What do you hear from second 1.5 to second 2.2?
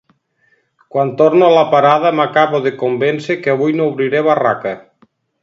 la parada